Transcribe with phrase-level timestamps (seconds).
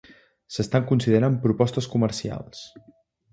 [0.55, 2.65] S'estan considerant propostes comercials.